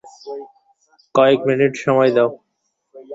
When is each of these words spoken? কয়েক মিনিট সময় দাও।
কয়েক 1.15 1.39
মিনিট 1.47 1.73
সময় 1.83 2.11
দাও। 2.15 2.29